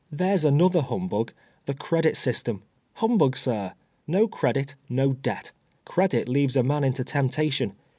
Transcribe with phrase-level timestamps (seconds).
[0.11, 1.31] There's another humbug—
[1.67, 2.63] the credit system—
[2.95, 3.73] humbug, sir;
[4.07, 5.51] no credit— no debt.
[5.85, 7.73] Credit leads a man into tem])ta tion.